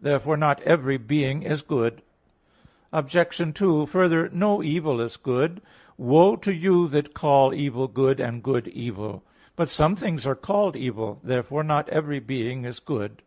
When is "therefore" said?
0.00-0.36, 11.24-11.64